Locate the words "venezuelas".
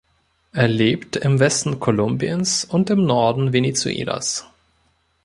3.53-4.47